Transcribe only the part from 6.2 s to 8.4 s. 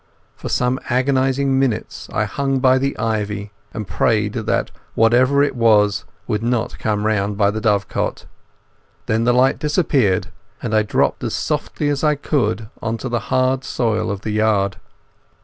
would not come round by the dovecot.